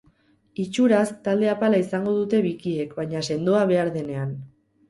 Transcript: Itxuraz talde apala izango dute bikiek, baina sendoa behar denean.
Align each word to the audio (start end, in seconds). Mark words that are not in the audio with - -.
Itxuraz 0.63 1.09
talde 1.27 1.51
apala 1.51 1.83
izango 1.83 2.15
dute 2.21 2.41
bikiek, 2.47 2.99
baina 3.03 3.23
sendoa 3.29 3.61
behar 3.75 3.97
denean. 4.01 4.35